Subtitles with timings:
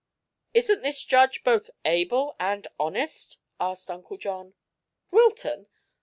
[0.55, 4.55] "Isn't this judge both able and honest?" asked Uncle John.
[5.11, 5.67] "Wilton?